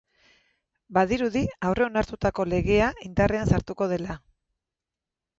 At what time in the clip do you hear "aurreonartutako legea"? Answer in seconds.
1.67-2.87